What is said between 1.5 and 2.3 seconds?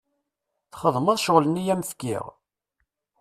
i am-fkiɣ?